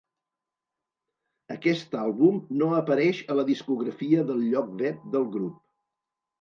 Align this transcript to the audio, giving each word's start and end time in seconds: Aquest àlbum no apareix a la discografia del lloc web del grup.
Aquest 1.57 1.93
àlbum 2.05 2.41
no 2.63 2.71
apareix 2.79 3.21
a 3.35 3.37
la 3.43 3.47
discografia 3.53 4.27
del 4.33 4.43
lloc 4.49 4.75
web 4.83 5.09
del 5.17 5.33
grup. 5.39 5.65